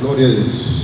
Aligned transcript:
Gloria 0.00 0.26
a 0.26 0.30
Dios. 0.30 0.78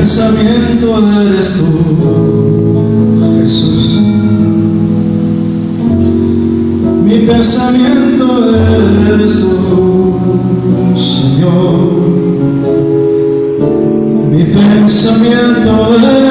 Mi 0.00 0.06
pensamiento 0.06 1.20
eres 1.20 1.58
tú, 1.58 1.68
Jesús. 3.38 4.00
Mi 7.04 7.18
pensamiento 7.26 8.26
eres 9.12 9.40
tú, 9.40 10.16
Señor. 10.96 11.74
Mi 14.30 14.42
pensamiento 14.44 15.70
eres 15.98 16.29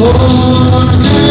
Porque 0.00 1.29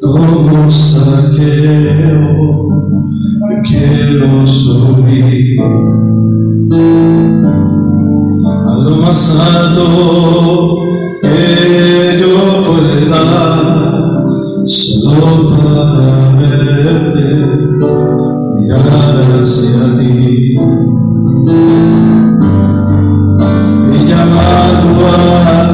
Como 0.00 0.70
saqueo, 0.70 2.30
yo 3.50 3.56
quiero 3.64 4.46
subir 4.46 5.60
a 8.42 8.74
lo 8.84 8.96
más 8.96 9.38
alto 9.38 9.84
que 11.22 12.18
yo 12.20 12.34
pueda, 12.66 13.22
solo 14.64 15.28
para 15.50 16.29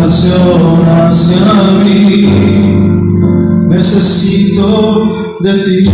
compasión 0.07 0.87
hacia 0.87 1.53
mí. 1.85 2.27
Necesito 3.69 5.37
de 5.41 5.53
ti, 5.65 5.91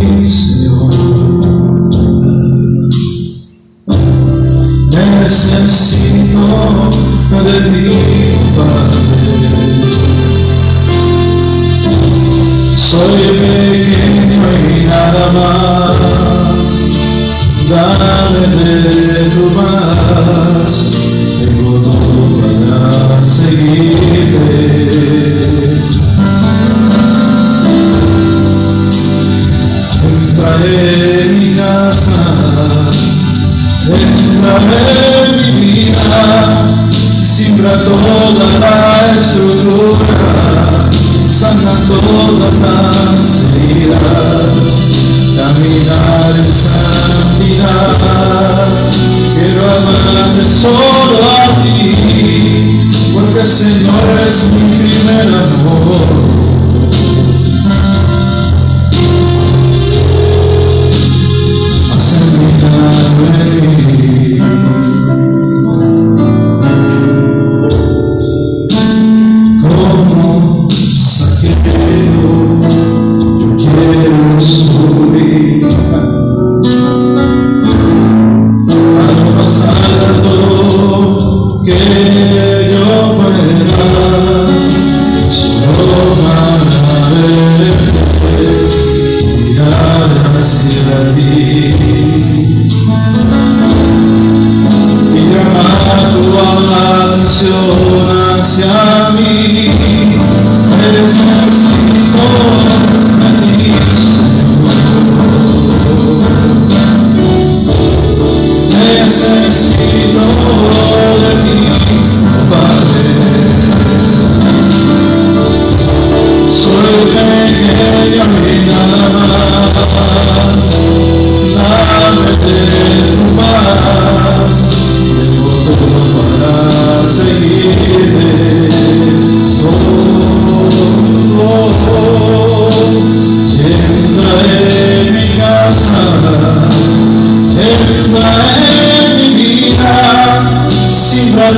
finance 55.23 55.51
and 55.51 55.72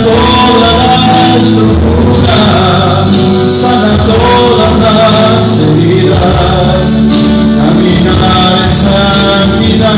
todas 0.03 0.75
las 1.07 1.44
locuras, 1.51 3.15
sana 3.51 3.94
todas 4.06 4.71
las 5.12 5.47
heridas, 5.59 6.86
caminar 7.57 8.53
en 8.65 8.74
santidad, 8.75 9.97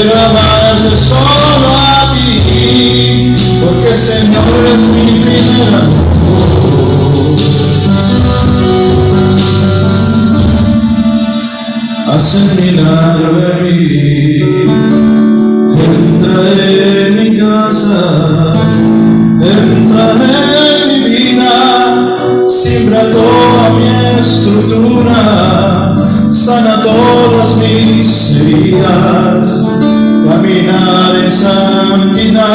alabarte 0.00 0.94
solo 0.96 1.68
a 1.76 2.12
ti, 2.12 3.34
porque 3.60 3.92
Señor 3.96 4.60
es 4.74 4.82
mi 4.82 5.04
primer 5.20 5.72
amor. 5.74 6.10
Haz 12.06 12.34
el 12.34 12.48
milagro 12.56 13.28
de 13.34 13.50
vivir. 13.62 14.39
fortuna 24.60 25.96
sana 26.32 26.82
todas 26.82 27.56
mis 27.56 28.36
heridas. 28.36 29.66
Caminar 30.28 31.16
en 31.16 31.32
sanidad, 31.32 32.48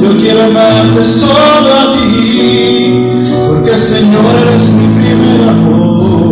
yo 0.00 0.16
quiero 0.16 0.44
amarte 0.44 1.04
solo 1.04 1.70
a 1.80 1.94
ti, 1.94 3.20
porque 3.46 3.78
Señor 3.78 4.34
eres 4.42 4.70
mi 4.70 4.86
primer 5.00 5.48
amor. 5.48 6.23